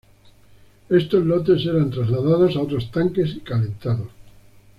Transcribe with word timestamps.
Estos 0.89 1.23
lotes 1.23 1.63
eran 1.67 1.91
trasladados 1.91 2.55
a 2.57 2.61
otros 2.61 2.89
tanques 2.89 3.35
y 3.35 3.41
calentados. 3.41 4.07